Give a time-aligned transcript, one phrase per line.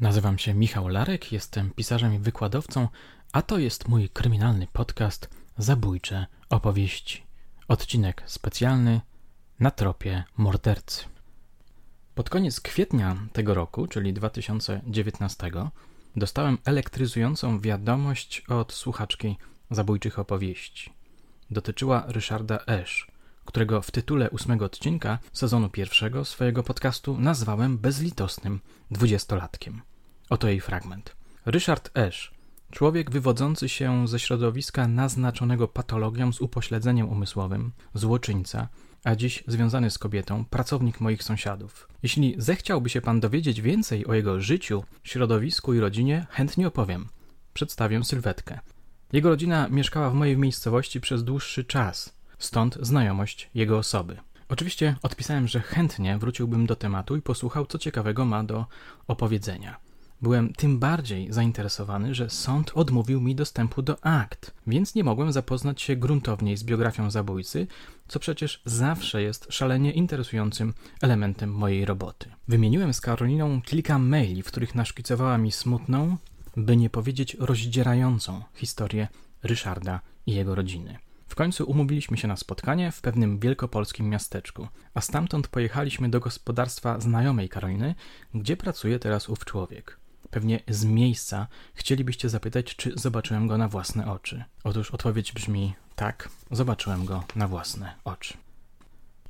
[0.00, 2.88] Nazywam się Michał Larek, jestem pisarzem i wykładowcą,
[3.32, 7.22] a to jest mój kryminalny podcast Zabójcze opowieści.
[7.68, 9.00] Odcinek specjalny
[9.60, 11.04] na tropie mordercy.
[12.14, 15.50] Pod koniec kwietnia tego roku, czyli 2019,
[16.16, 19.36] dostałem elektryzującą wiadomość od słuchaczki
[19.70, 20.92] zabójczych opowieści.
[21.50, 23.06] Dotyczyła Ryszarda Esz,
[23.46, 28.60] którego w tytule ósmego odcinka sezonu pierwszego swojego podcastu nazwałem bezlitosnym
[28.90, 29.82] dwudziestolatkiem.
[30.30, 31.16] Oto jej fragment.
[31.46, 32.34] Ryszard Esz,
[32.70, 38.68] człowiek wywodzący się ze środowiska naznaczonego patologią z upośledzeniem umysłowym, złoczyńca,
[39.04, 41.88] a dziś związany z kobietą, pracownik moich sąsiadów.
[42.02, 47.08] Jeśli zechciałby się pan dowiedzieć więcej o jego życiu, środowisku i rodzinie, chętnie opowiem.
[47.54, 48.60] Przedstawię sylwetkę.
[49.12, 54.16] Jego rodzina mieszkała w mojej miejscowości przez dłuższy czas, stąd znajomość jego osoby.
[54.48, 58.66] Oczywiście odpisałem, że chętnie wróciłbym do tematu i posłuchał, co ciekawego ma do
[59.06, 59.86] opowiedzenia.
[60.22, 65.82] Byłem tym bardziej zainteresowany, że sąd odmówił mi dostępu do akt, więc nie mogłem zapoznać
[65.82, 67.66] się gruntowniej z biografią zabójcy,
[68.08, 72.30] co przecież zawsze jest szalenie interesującym elementem mojej roboty.
[72.48, 76.16] Wymieniłem z Karoliną kilka maili, w których naszkicowała mi smutną,
[76.56, 79.08] by nie powiedzieć rozdzierającą historię
[79.42, 80.98] Ryszarda i jego rodziny.
[81.26, 87.00] W końcu umówiliśmy się na spotkanie w pewnym wielkopolskim miasteczku, a stamtąd pojechaliśmy do gospodarstwa
[87.00, 87.94] znajomej Karoliny,
[88.34, 89.98] gdzie pracuje teraz ów człowiek.
[90.30, 94.44] Pewnie z miejsca chcielibyście zapytać, czy zobaczyłem go na własne oczy.
[94.64, 98.34] Otóż odpowiedź brzmi tak, zobaczyłem go na własne oczy.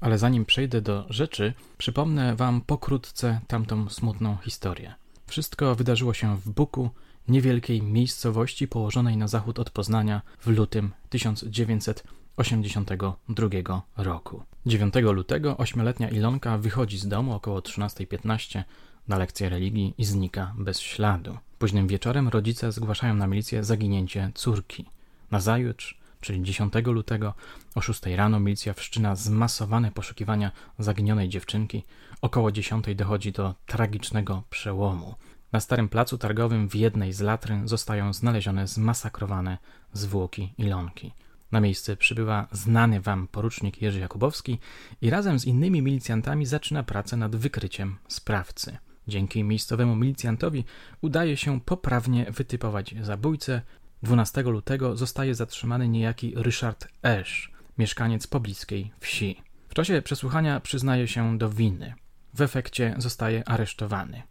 [0.00, 4.94] Ale zanim przejdę do rzeczy, przypomnę Wam pokrótce tamtą smutną historię.
[5.26, 6.90] Wszystko wydarzyło się w Buku,
[7.28, 14.42] niewielkiej miejscowości położonej na zachód od Poznania w lutym 1982 roku.
[14.66, 18.62] 9 lutego ośmioletnia Ilonka wychodzi z domu około 13.15
[19.08, 21.38] na lekcję religii i znika bez śladu.
[21.58, 24.84] Późnym wieczorem rodzice zgłaszają na milicję zaginięcie córki.
[25.30, 27.34] Nazajutrz, czyli 10 lutego,
[27.74, 31.82] o 6 rano milicja wszczyna zmasowane poszukiwania zaginionej dziewczynki.
[32.20, 35.14] Około 10 dochodzi do tragicznego przełomu.
[35.52, 39.58] Na starym placu targowym w jednej z latryn zostają znalezione zmasakrowane
[39.92, 41.12] zwłoki Ilonki.
[41.52, 44.58] Na miejsce przybywa znany wam porucznik Jerzy Jakubowski
[45.00, 48.78] i razem z innymi milicjantami zaczyna pracę nad wykryciem sprawcy.
[49.08, 50.64] Dzięki miejscowemu milicjantowi
[51.00, 53.62] udaje się poprawnie wytypować zabójcę.
[54.02, 59.42] 12 lutego zostaje zatrzymany niejaki Ryszard Esz, mieszkaniec pobliskiej wsi.
[59.68, 61.94] W czasie przesłuchania przyznaje się do winy.
[62.36, 64.22] W efekcie zostaje aresztowany.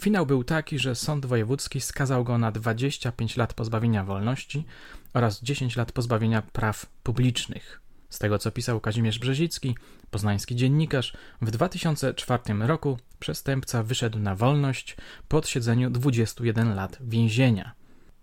[0.00, 4.64] Finał był taki, że sąd wojewódzki skazał go na 25 lat pozbawienia wolności
[5.12, 7.80] oraz 10 lat pozbawienia praw publicznych.
[8.10, 9.76] Z tego co pisał Kazimierz Brzezicki,
[10.10, 14.96] poznański dziennikarz, w 2004 roku przestępca wyszedł na wolność
[15.28, 17.72] po odsiedzeniu 21 lat więzienia.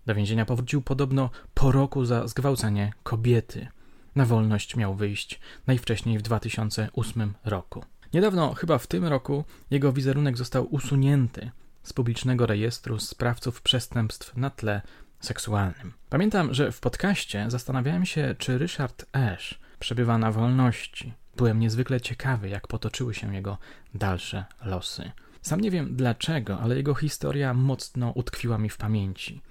[0.06, 3.68] Do więzienia powrócił podobno po roku za zgwałcenie kobiety.
[4.14, 7.84] Na wolność miał wyjść najwcześniej w 2008 roku.
[8.14, 11.50] Niedawno, chyba w tym roku, jego wizerunek został usunięty
[11.82, 14.82] z publicznego rejestru sprawców przestępstw na tle
[15.20, 15.92] seksualnym.
[16.10, 21.12] Pamiętam, że w podcaście zastanawiałem się, czy Richard Ash przebywa na wolności.
[21.36, 23.58] Byłem niezwykle ciekawy, jak potoczyły się jego
[23.94, 25.10] dalsze losy.
[25.42, 29.42] Sam nie wiem dlaczego, ale jego historia mocno utkwiła mi w pamięci.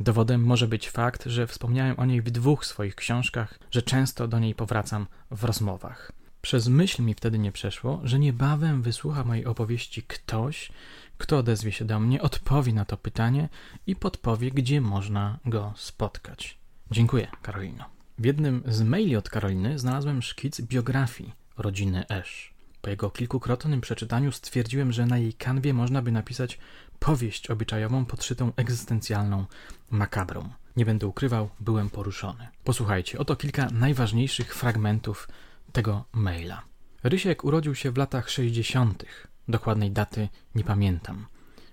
[0.00, 4.38] Dowodem może być fakt, że wspomniałem o niej w dwóch swoich książkach, że często do
[4.38, 6.17] niej powracam w rozmowach.
[6.42, 10.72] Przez myśl mi wtedy nie przeszło, że niebawem wysłucha mojej opowieści ktoś,
[11.18, 13.48] kto odezwie się do mnie, odpowie na to pytanie
[13.86, 16.58] i podpowie, gdzie można go spotkać.
[16.90, 17.84] Dziękuję, Karolino.
[18.18, 22.54] W jednym z maili od Karoliny znalazłem szkic biografii rodziny Esz.
[22.82, 26.58] Po jego kilkukrotnym przeczytaniu stwierdziłem, że na jej kanwie można by napisać
[26.98, 29.44] powieść obyczajową podszytą egzystencjalną
[29.90, 30.48] makabrą.
[30.76, 32.48] Nie będę ukrywał, byłem poruszony.
[32.64, 35.28] Posłuchajcie, oto kilka najważniejszych fragmentów
[35.72, 36.62] tego maila.
[37.02, 39.04] Rysiek urodził się w latach 60.
[39.48, 41.26] Dokładnej daty nie pamiętam.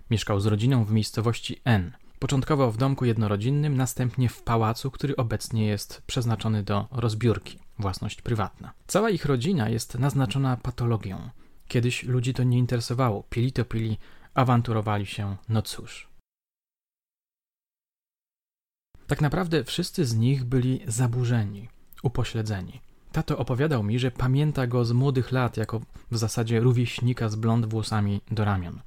[0.10, 1.92] Mieszkał z rodziną w miejscowości N.
[2.20, 8.74] Początkowo w domku jednorodzinnym, następnie w pałacu, który obecnie jest przeznaczony do rozbiórki, własność prywatna.
[8.88, 11.30] Cała ich rodzina jest naznaczona patologią.
[11.68, 13.98] Kiedyś ludzi to nie interesowało, pili to pili,
[14.34, 16.10] awanturowali się, no cóż.
[19.08, 21.70] Tak naprawdę wszyscy z nich byli zaburzeni,
[22.04, 22.85] upośledzeni.
[23.16, 25.82] Tato opowiadał mi, że pamięta go z młodych lat jako
[26.12, 28.82] w zasadzie rówieśnika z blond włosami do ramion.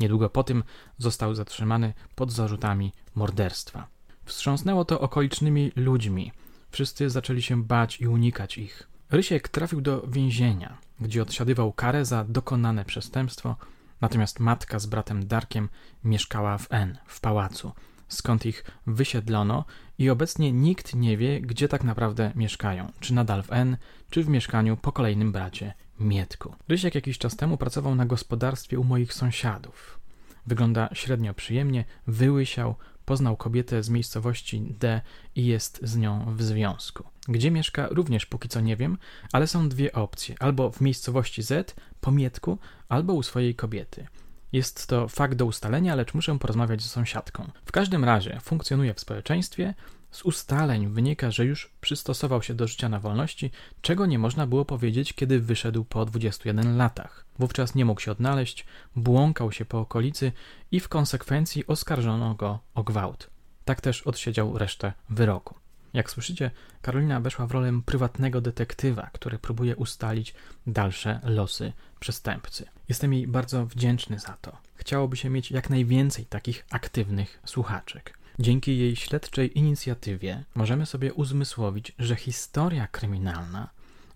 [0.00, 0.64] Niedługo po tym
[0.98, 3.86] został zatrzymany pod zarzutami morderstwa.
[4.24, 6.32] Wstrząsnęło to okolicznymi ludźmi.
[6.70, 8.88] Wszyscy zaczęli się bać i unikać ich.
[9.10, 13.56] Rysiek trafił do więzienia, gdzie odsiadywał karę za dokonane przestępstwo.
[14.00, 15.68] Natomiast matka z bratem Darkiem
[16.04, 17.72] mieszkała w N, w pałacu,
[18.12, 19.64] skąd ich wysiedlono
[19.98, 23.76] i obecnie nikt nie wie, gdzie tak naprawdę mieszkają, czy nadal w N,
[24.10, 26.54] czy w mieszkaniu po kolejnym bracie Mietku.
[26.68, 30.00] Rysiek jakiś czas temu pracował na gospodarstwie u moich sąsiadów.
[30.46, 32.74] Wygląda średnio przyjemnie, wyłysiał,
[33.04, 35.00] poznał kobietę z miejscowości D
[35.36, 37.04] i jest z nią w związku.
[37.28, 38.98] Gdzie mieszka, również póki co nie wiem,
[39.32, 42.58] ale są dwie opcje: albo w miejscowości Z, po Mietku,
[42.88, 44.06] albo u swojej kobiety.
[44.52, 47.50] Jest to fakt do ustalenia, lecz muszę porozmawiać z sąsiadką.
[47.64, 49.74] W każdym razie funkcjonuje w społeczeństwie.
[50.10, 53.50] Z ustaleń wynika, że już przystosował się do życia na wolności,
[53.82, 57.24] czego nie można było powiedzieć, kiedy wyszedł po 21 latach.
[57.38, 58.66] Wówczas nie mógł się odnaleźć,
[58.96, 60.32] błąkał się po okolicy
[60.70, 63.30] i w konsekwencji oskarżono go o gwałt.
[63.64, 65.61] Tak też odsiedział resztę wyroku.
[65.94, 66.50] Jak słyszycie,
[66.82, 70.34] Karolina weszła w rolę prywatnego detektywa, który próbuje ustalić
[70.66, 72.66] dalsze losy przestępcy.
[72.88, 74.56] Jestem jej bardzo wdzięczny za to.
[74.74, 78.18] Chciałoby się mieć jak najwięcej takich aktywnych słuchaczek.
[78.38, 83.70] Dzięki jej śledczej inicjatywie możemy sobie uzmysłowić, że historia kryminalna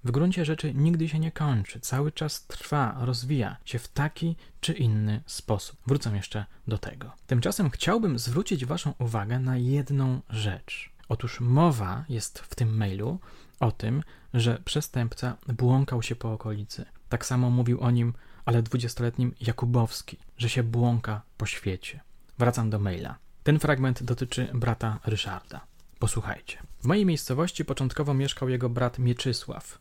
[0.06, 4.73] w gruncie rzeczy nigdy się nie kończy, cały czas trwa, rozwija się w taki czy
[4.73, 5.78] inny sposób.
[5.87, 7.12] Wrócę jeszcze do tego.
[7.26, 10.90] Tymczasem chciałbym zwrócić Waszą uwagę na jedną rzecz.
[11.08, 13.18] Otóż mowa jest w tym mailu
[13.60, 14.02] o tym,
[14.34, 16.84] że przestępca błąkał się po okolicy.
[17.08, 18.12] Tak samo mówił o nim,
[18.44, 22.00] ale dwudziestoletnim Jakubowski, że się błąka po świecie.
[22.38, 23.18] Wracam do maila.
[23.42, 25.60] Ten fragment dotyczy brata Ryszarda.
[25.98, 26.58] Posłuchajcie.
[26.80, 29.78] W mojej miejscowości początkowo mieszkał jego brat Mieczysław.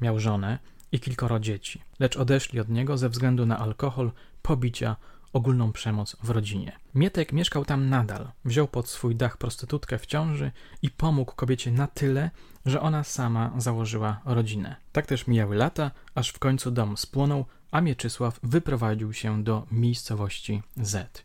[0.00, 0.58] Miał żonę
[0.92, 4.12] i kilkoro dzieci, lecz odeszli od niego ze względu na alkohol,
[4.42, 4.96] pobicia
[5.34, 6.72] ogólną przemoc w rodzinie.
[6.94, 10.52] Mietek mieszkał tam nadal, wziął pod swój dach prostytutkę w ciąży
[10.82, 12.30] i pomógł kobiecie na tyle,
[12.66, 14.76] że ona sama założyła rodzinę.
[14.92, 20.62] Tak też mijały lata, aż w końcu dom spłonął, a Mieczysław wyprowadził się do miejscowości
[20.76, 21.24] Z.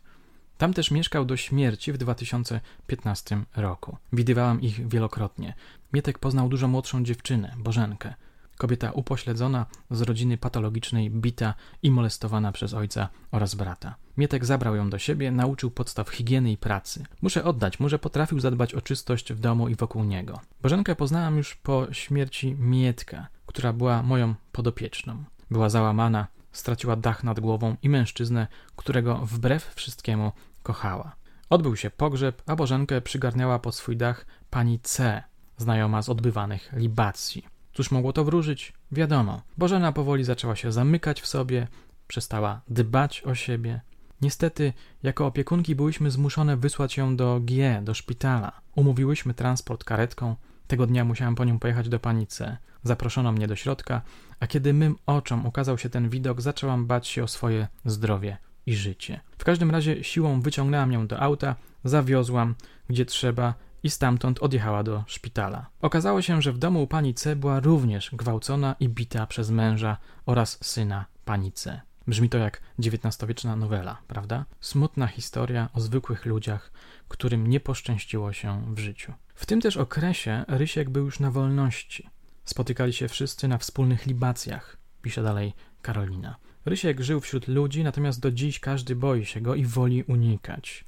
[0.58, 3.96] Tam też mieszkał do śmierci w 2015 roku.
[4.12, 5.54] Widywałam ich wielokrotnie.
[5.92, 8.14] Mietek poznał dużo młodszą dziewczynę, Bożenkę.
[8.60, 13.94] Kobieta upośledzona, z rodziny patologicznej, bita i molestowana przez ojca oraz brata.
[14.16, 17.04] Mietek zabrał ją do siebie, nauczył podstaw higieny i pracy.
[17.22, 20.40] Muszę oddać mu, że potrafił zadbać o czystość w domu i wokół niego.
[20.62, 25.24] Bożenkę poznałam już po śmierci Mietka, która była moją podopieczną.
[25.50, 28.46] Była załamana, straciła dach nad głową i mężczyznę,
[28.76, 31.16] którego wbrew wszystkiemu kochała.
[31.50, 35.22] Odbył się pogrzeb, a Bożenkę przygarniała pod swój dach pani C,
[35.56, 37.59] znajoma z odbywanych libacji.
[37.72, 38.72] Cóż mogło to wróżyć?
[38.92, 39.42] Wiadomo.
[39.58, 41.66] Bożena powoli zaczęła się zamykać w sobie,
[42.06, 43.80] przestała dbać o siebie.
[44.22, 44.72] Niestety,
[45.02, 48.60] jako opiekunki byłyśmy zmuszone wysłać ją do G, do szpitala.
[48.74, 50.36] Umówiłyśmy transport karetką.
[50.66, 52.56] Tego dnia musiałam po nią pojechać do pani C.
[52.82, 54.02] Zaproszono mnie do środka,
[54.40, 58.76] a kiedy mym oczom ukazał się ten widok, zaczęłam bać się o swoje zdrowie i
[58.76, 59.20] życie.
[59.38, 62.54] W każdym razie siłą wyciągnęłam ją do auta, zawiozłam
[62.88, 65.66] gdzie trzeba i stamtąd odjechała do szpitala.
[65.82, 69.96] Okazało się, że w domu pani C była również gwałcona i bita przez męża
[70.26, 71.80] oraz syna pani C.
[72.06, 74.44] Brzmi to jak XIX-wieczna nowela, prawda?
[74.60, 76.72] Smutna historia o zwykłych ludziach,
[77.08, 79.12] którym nie poszczęściło się w życiu.
[79.34, 82.10] W tym też okresie Rysiek był już na wolności.
[82.44, 86.36] Spotykali się wszyscy na wspólnych libacjach, pisze dalej Karolina.
[86.64, 90.84] Rysiek żył wśród ludzi, natomiast do dziś każdy boi się go i woli unikać.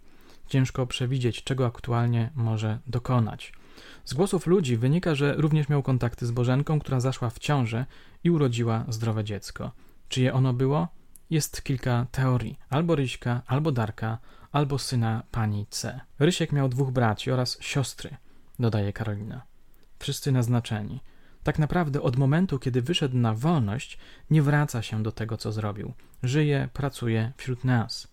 [0.46, 3.52] Ciężko przewidzieć, czego aktualnie może dokonać.
[4.04, 7.86] Z głosów ludzi wynika, że również miał kontakty z Bożenką, która zaszła w ciążę
[8.24, 9.72] i urodziła zdrowe dziecko.
[10.08, 10.88] Czyje ono było?
[11.30, 12.58] Jest kilka teorii.
[12.70, 14.18] Albo Ryśka, albo Darka,
[14.52, 16.00] albo syna pani C.
[16.18, 18.16] Rysiek miał dwóch braci oraz siostry,
[18.58, 19.42] dodaje Karolina.
[19.98, 21.00] Wszyscy naznaczeni.
[21.42, 23.98] Tak naprawdę od momentu, kiedy wyszedł na wolność,
[24.30, 25.92] nie wraca się do tego, co zrobił.
[26.22, 28.11] Żyje, pracuje wśród nas.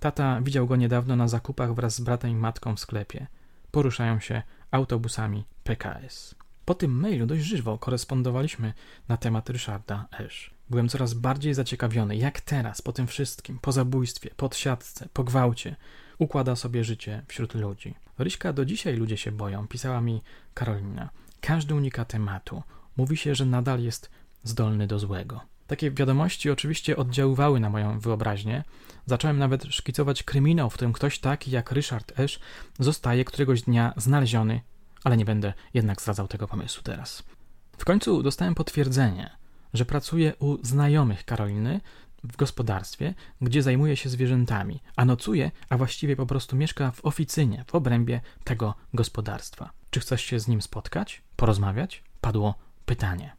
[0.00, 3.26] Tata widział go niedawno na zakupach wraz z bratem i matką w sklepie.
[3.70, 6.34] Poruszają się autobusami PKS.
[6.64, 8.72] Po tym mailu dość żywo korespondowaliśmy
[9.08, 10.54] na temat Ryszarda Esz.
[10.70, 15.76] Byłem coraz bardziej zaciekawiony, jak teraz, po tym wszystkim, po zabójstwie, po siatce, po gwałcie,
[16.18, 17.94] układa sobie życie wśród ludzi.
[18.18, 20.22] Ryśka do dzisiaj ludzie się boją, pisała mi
[20.54, 21.10] Karolina.
[21.40, 22.62] Każdy unika tematu.
[22.96, 24.10] Mówi się, że nadal jest
[24.44, 25.40] zdolny do złego.
[25.70, 28.64] Takie wiadomości oczywiście oddziaływały na moją wyobraźnię.
[29.06, 32.40] Zacząłem nawet szkicować kryminał, w którym ktoś taki jak Richard Esz
[32.78, 34.60] zostaje któregoś dnia znaleziony,
[35.04, 37.22] ale nie będę jednak zdradzał tego pomysłu teraz.
[37.78, 39.30] W końcu dostałem potwierdzenie,
[39.74, 41.80] że pracuje u znajomych Karoliny
[42.24, 47.64] w gospodarstwie, gdzie zajmuje się zwierzętami, a nocuje, a właściwie po prostu mieszka w oficynie
[47.66, 49.70] w obrębie tego gospodarstwa.
[49.90, 51.22] Czy chcesz się z nim spotkać?
[51.36, 52.02] Porozmawiać?
[52.20, 52.54] Padło
[52.86, 53.36] pytanie.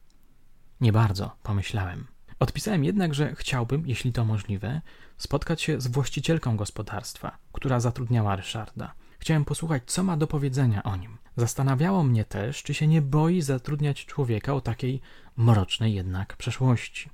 [0.81, 2.07] Nie bardzo, pomyślałem.
[2.41, 4.81] Odpisałem jednak, że chciałbym, jeśli to możliwe,
[5.17, 8.93] spotkać się z właścicielką gospodarstwa, która zatrudniała Ryszarda.
[9.19, 11.17] Chciałem posłuchać, co ma do powiedzenia o nim.
[11.37, 15.01] Zastanawiało mnie też, czy się nie boi zatrudniać człowieka o takiej
[15.37, 17.09] mrocznej jednak przeszłości.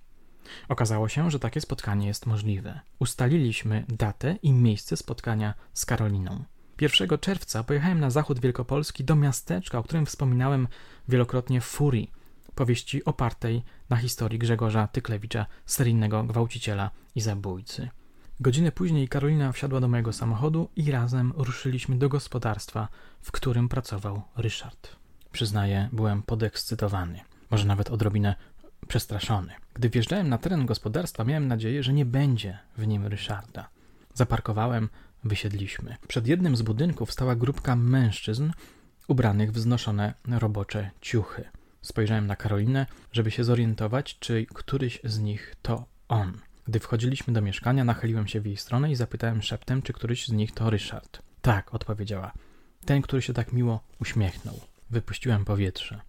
[0.69, 2.79] Okazało się, że takie spotkanie jest możliwe.
[2.99, 6.43] Ustaliliśmy datę i miejsce spotkania z Karoliną.
[6.81, 10.67] 1 czerwca pojechałem na zachód Wielkopolski do miasteczka, o którym wspominałem
[11.07, 12.11] wielokrotnie w Furii,
[12.57, 17.89] powieści opartej na historii Grzegorza Tyklewicza, seryjnego gwałciciela i zabójcy.
[18.39, 22.87] Godzinę później Karolina wsiadła do mojego samochodu i razem ruszyliśmy do gospodarstwa,
[23.21, 24.95] w którym pracował Ryszard.
[25.31, 27.19] Przyznaję, byłem podekscytowany,
[27.51, 28.35] może nawet odrobinę
[28.87, 29.53] przestraszony.
[29.73, 33.69] Gdy wjeżdżałem na teren gospodarstwa, miałem nadzieję, że nie będzie w nim Ryszarda.
[34.13, 34.89] Zaparkowałem,
[35.23, 35.95] wysiedliśmy.
[36.07, 38.51] Przed jednym z budynków stała grupka mężczyzn
[39.07, 41.43] ubranych w znoszone robocze ciuchy.
[41.87, 46.39] Spojrzałem na Karolinę, żeby się zorientować, czy któryś z nich to on.
[46.67, 50.31] Gdy wchodziliśmy do mieszkania, nachyliłem się w jej stronę i zapytałem szeptem, czy któryś z
[50.31, 51.21] nich to Ryszard.
[51.41, 52.31] Tak, odpowiedziała.
[52.85, 54.59] Ten, który się tak miło uśmiechnął.
[54.89, 56.01] Wypuściłem powietrze.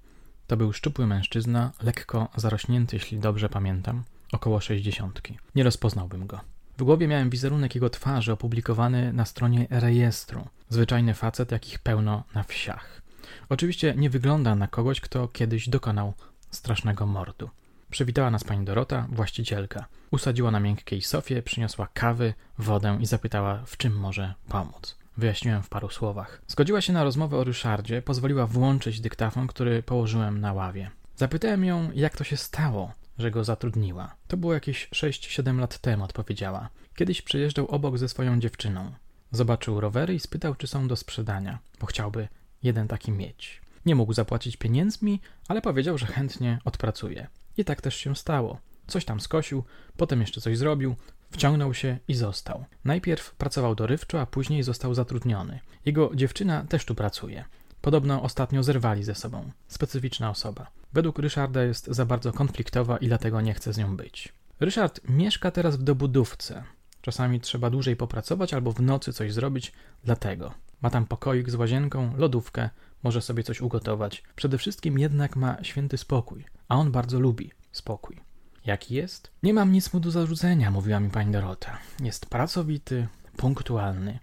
[0.46, 5.38] To był szczupły mężczyzna, lekko zarośnięty, jeśli dobrze pamiętam, około sześćdziesiątki.
[5.54, 6.40] Nie rozpoznałbym go.
[6.78, 10.48] W głowie miałem wizerunek jego twarzy opublikowany na stronie rejestru.
[10.68, 13.02] Zwyczajny facet, jakich pełno na wsiach.
[13.48, 16.14] Oczywiście nie wygląda na kogoś, kto kiedyś dokonał
[16.50, 17.50] strasznego mordu.
[17.90, 19.86] Przywitała nas pani Dorota, właścicielka.
[20.10, 24.96] Usadziła na miękkiej sofie, przyniosła kawy, wodę i zapytała, w czym może pomóc.
[25.16, 26.42] Wyjaśniłem w paru słowach.
[26.48, 30.90] Zgodziła się na rozmowę o Ryszardzie, pozwoliła włączyć dyktafon, który położyłem na ławie.
[31.16, 34.14] Zapytałem ją, jak to się stało, że go zatrudniła.
[34.28, 36.68] To było jakieś 6-7 lat temu, odpowiedziała.
[36.96, 38.92] Kiedyś przejeżdżał obok ze swoją dziewczyną.
[39.32, 42.28] Zobaczył rowery i spytał, czy są do sprzedania, bo chciałby
[42.62, 43.60] jeden taki mieć.
[43.86, 47.26] Nie mógł zapłacić pieniędzmi, ale powiedział, że chętnie odpracuje.
[47.56, 48.58] I tak też się stało.
[48.86, 49.64] Coś tam skosił,
[49.96, 50.96] potem jeszcze coś zrobił,
[51.30, 52.64] wciągnął się i został.
[52.84, 55.60] Najpierw pracował dorywczo, a później został zatrudniony.
[55.84, 57.44] Jego dziewczyna też tu pracuje.
[57.80, 59.50] Podobno ostatnio zerwali ze sobą.
[59.68, 60.70] Specyficzna osoba.
[60.92, 64.32] Według Ryszarda jest za bardzo konfliktowa i dlatego nie chce z nią być.
[64.60, 66.64] Ryszard mieszka teraz w dobudówce.
[67.02, 69.72] Czasami trzeba dłużej popracować albo w nocy coś zrobić,
[70.04, 70.54] dlatego.
[70.82, 72.70] Ma tam pokoik z łazienką, lodówkę,
[73.02, 74.22] może sobie coś ugotować.
[74.36, 78.20] Przede wszystkim jednak ma święty spokój, a on bardzo lubi spokój.
[78.66, 79.30] Jaki jest?
[79.42, 81.78] Nie mam nic mu do zarzucenia, mówiła mi pani Dorota.
[82.00, 84.18] Jest pracowity, punktualny.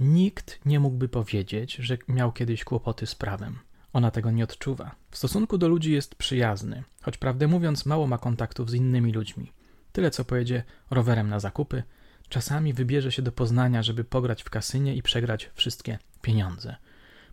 [0.00, 3.58] Nikt nie mógłby powiedzieć, że miał kiedyś kłopoty z prawem.
[3.92, 4.94] Ona tego nie odczuwa.
[5.10, 9.52] W stosunku do ludzi jest przyjazny, choć prawdę mówiąc, mało ma kontaktów z innymi ludźmi.
[9.92, 11.82] Tyle co pojedzie rowerem na zakupy,
[12.30, 16.76] czasami wybierze się do Poznania, żeby pograć w kasynie i przegrać wszystkie pieniądze.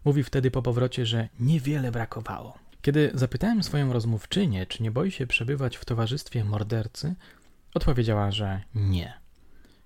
[0.05, 2.57] Mówi wtedy po powrocie, że niewiele brakowało.
[2.81, 7.15] Kiedy zapytałem swoją rozmówczynię, czy nie boi się przebywać w towarzystwie mordercy,
[7.73, 9.13] odpowiedziała, że nie.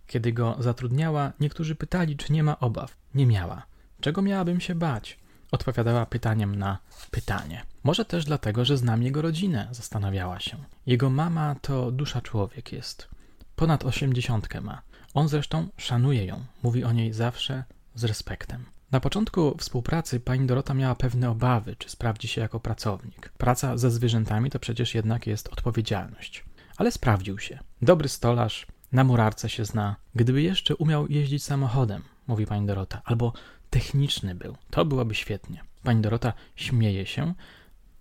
[0.08, 2.98] Kiedy go zatrudniała, niektórzy pytali, czy nie ma obaw.
[3.16, 3.66] Nie miała.
[4.02, 5.18] Czego miałabym się bać?
[5.52, 6.78] Odpowiadała pytaniem na
[7.12, 7.66] pytanie.
[7.84, 10.58] Może też dlatego, że znam jego rodzinę, zastanawiała się.
[10.86, 13.08] Jego mama to dusza człowiek jest.
[13.56, 14.82] Ponad osiemdziesiątkę ma.
[15.14, 17.64] On zresztą szanuje ją, mówi o niej zawsze
[17.96, 18.66] z respektem.
[18.92, 23.30] Na początku współpracy pani Dorota miała pewne obawy, czy sprawdzi się jako pracownik.
[23.30, 26.46] Praca ze zwierzętami to przecież jednak jest odpowiedzialność.
[26.78, 27.60] Ale sprawdził się.
[27.82, 29.96] Dobry stolarz, na murarce się zna.
[30.16, 33.34] Gdyby jeszcze umiał jeździć samochodem, mówi pani Dorota, albo
[33.70, 35.64] techniczny był, to byłoby świetnie.
[35.84, 37.34] Pani Dorota śmieje się,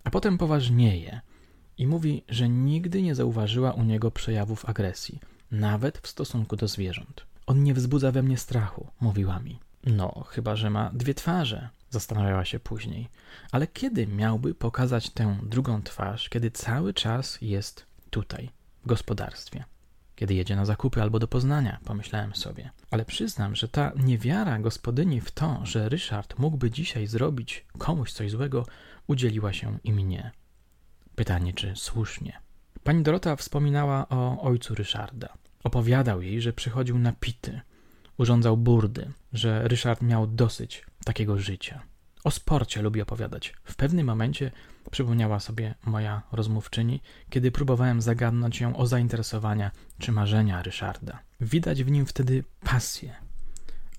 [0.03, 1.21] a potem poważnieje
[1.77, 5.19] i mówi, że nigdy nie zauważyła u niego przejawów agresji,
[5.51, 7.25] nawet w stosunku do zwierząt.
[7.47, 9.59] On nie wzbudza we mnie strachu, mówiła mi.
[9.85, 13.09] No, chyba że ma dwie twarze, zastanawiała się później.
[13.51, 18.49] Ale kiedy miałby pokazać tę drugą twarz, kiedy cały czas jest tutaj,
[18.83, 19.63] w gospodarstwie?
[20.15, 22.71] Kiedy jedzie na zakupy albo do Poznania, pomyślałem sobie.
[22.91, 28.31] Ale przyznam, że ta niewiara gospodyni w to, że Ryszard mógłby dzisiaj zrobić komuś coś
[28.31, 28.65] złego,
[29.07, 30.31] udzieliła się i mnie.
[31.15, 32.41] Pytanie, czy słusznie.
[32.83, 35.33] Pani Dorota wspominała o ojcu Ryszarda.
[35.63, 37.61] Opowiadał jej, że przychodził napity,
[38.17, 41.81] urządzał burdy, że Ryszard miał dosyć takiego życia.
[42.23, 43.53] O sporcie lubi opowiadać.
[43.63, 44.51] W pewnym momencie
[44.91, 51.19] przypomniała sobie moja rozmówczyni, kiedy próbowałem zagadnąć ją o zainteresowania czy marzenia Ryszarda.
[51.41, 53.15] Widać w nim wtedy pasję.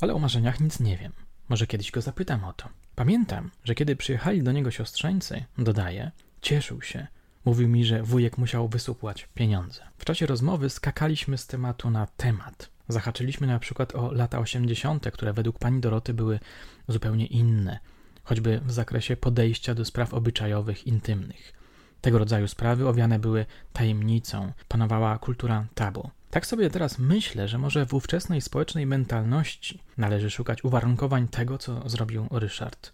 [0.01, 1.13] Ale o marzeniach nic nie wiem.
[1.49, 2.69] Może kiedyś go zapytam o to.
[2.95, 7.07] Pamiętam, że kiedy przyjechali do niego siostrzeńcy, dodaje, cieszył się.
[7.45, 9.83] Mówił mi, że wujek musiał wysupłać pieniądze.
[9.99, 12.71] W czasie rozmowy skakaliśmy z tematu na temat.
[12.89, 16.41] Zahaczyliśmy na przykład o lata 80., które według pani Doroty były
[16.89, 17.79] zupełnie inne,
[18.25, 21.53] choćby w zakresie podejścia do spraw obyczajowych, intymnych.
[22.01, 26.11] Tego rodzaju sprawy owiane były tajemnicą, panowała kultura tabu.
[26.31, 31.89] Tak sobie teraz myślę, że może w ówczesnej społecznej mentalności należy szukać uwarunkowań tego, co
[31.89, 32.93] zrobił Ryszard.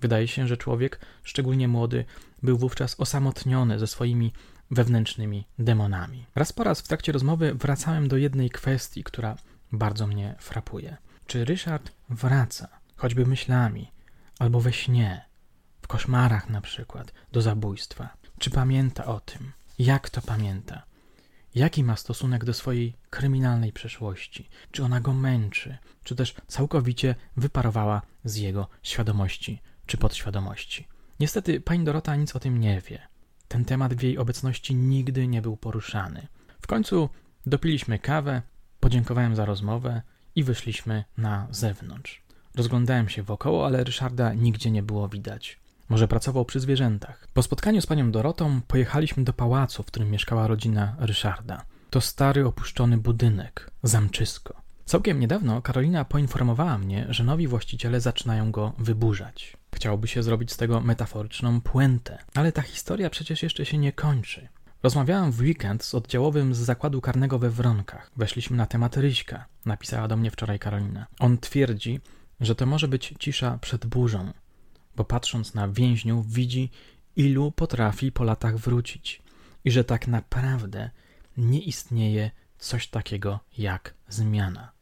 [0.00, 2.04] Wydaje się, że człowiek, szczególnie młody,
[2.42, 4.32] był wówczas osamotniony ze swoimi
[4.70, 6.26] wewnętrznymi demonami.
[6.34, 9.36] Raz po raz w trakcie rozmowy wracałem do jednej kwestii, która
[9.72, 10.96] bardzo mnie frapuje.
[11.26, 13.92] Czy Ryszard wraca, choćby myślami,
[14.38, 15.24] albo we śnie,
[15.82, 18.08] w koszmarach na przykład, do zabójstwa?
[18.38, 19.52] Czy pamięta o tym?
[19.78, 20.82] Jak to pamięta?
[21.54, 24.48] Jaki ma stosunek do swojej kryminalnej przeszłości?
[24.70, 30.88] Czy ona go męczy, czy też całkowicie wyparowała z jego świadomości czy podświadomości?
[31.20, 33.08] Niestety pani Dorota nic o tym nie wie.
[33.48, 36.26] Ten temat w jej obecności nigdy nie był poruszany.
[36.60, 37.08] W końcu
[37.46, 38.42] dopiliśmy kawę,
[38.80, 40.02] podziękowałem za rozmowę
[40.34, 42.22] i wyszliśmy na zewnątrz.
[42.56, 45.60] Rozglądałem się wokoło, ale Ryszarda nigdzie nie było widać.
[45.88, 47.28] Może pracował przy zwierzętach.
[47.34, 51.64] Po spotkaniu z panią Dorotą pojechaliśmy do pałacu, w którym mieszkała rodzina Ryszarda.
[51.90, 54.62] To stary, opuszczony budynek, zamczysko.
[54.84, 59.56] Całkiem niedawno Karolina poinformowała mnie, że nowi właściciele zaczynają go wyburzać.
[59.74, 64.48] Chciałoby się zrobić z tego metaforyczną puentę, ale ta historia przecież jeszcze się nie kończy.
[64.82, 68.10] Rozmawiałam w weekend z oddziałowym z zakładu karnego we Wronkach.
[68.16, 71.06] Weszliśmy na temat Ryśka, napisała do mnie wczoraj Karolina.
[71.18, 72.00] On twierdzi,
[72.40, 74.32] że to może być cisza przed burzą,
[74.96, 76.70] bo patrząc na więźniów widzi,
[77.16, 79.22] ilu potrafi po latach wrócić
[79.64, 80.90] i że tak naprawdę
[81.36, 84.72] nie istnieje coś takiego jak zmiana.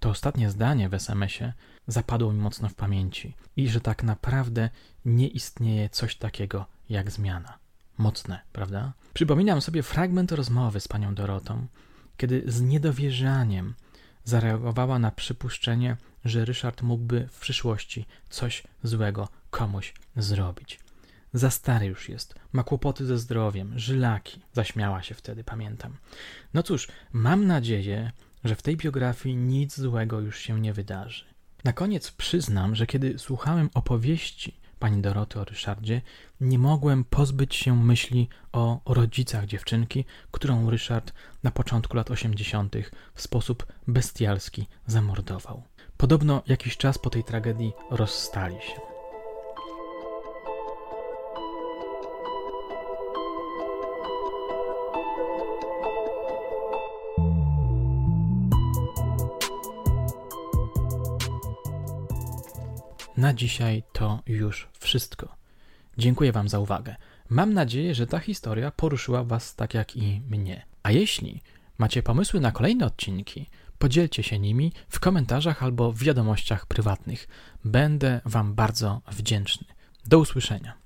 [0.00, 1.52] To ostatnie zdanie w SMS-ie
[1.92, 4.70] zapadło mi mocno w pamięci i że tak naprawdę
[5.04, 7.58] nie istnieje coś takiego jak zmiana.
[7.98, 8.92] Mocne, prawda?
[9.14, 11.66] Przypominam sobie fragment rozmowy z panią Dorotą,
[12.16, 13.74] kiedy z niedowierzaniem
[14.24, 20.80] zareagowała na przypuszczenie, że Ryszard mógłby w przyszłości coś złego komuś zrobić.
[21.32, 24.40] Za stary już jest, ma kłopoty ze zdrowiem, żylaki.
[24.52, 25.96] Zaśmiała się wtedy, pamiętam.
[26.54, 28.12] No cóż, mam nadzieję,
[28.44, 31.24] że w tej biografii nic złego już się nie wydarzy.
[31.64, 36.02] Na koniec przyznam, że kiedy słuchałem opowieści pani Doroty o Ryszardzie,
[36.40, 42.76] nie mogłem pozbyć się myśli o rodzicach dziewczynki, którą Ryszard na początku lat 80.
[43.14, 45.62] w sposób bestialski zamordował.
[45.96, 48.89] Podobno jakiś czas po tej tragedii rozstali się.
[63.20, 65.36] Na dzisiaj to już wszystko.
[65.98, 66.96] Dziękuję Wam za uwagę.
[67.28, 70.66] Mam nadzieję, że ta historia poruszyła Was tak jak i mnie.
[70.82, 71.40] A jeśli
[71.78, 73.46] macie pomysły na kolejne odcinki,
[73.78, 77.28] podzielcie się nimi w komentarzach albo w wiadomościach prywatnych.
[77.64, 79.66] Będę Wam bardzo wdzięczny.
[80.06, 80.80] Do usłyszenia.